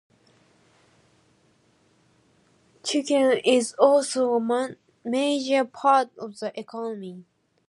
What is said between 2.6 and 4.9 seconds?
Chicken is also a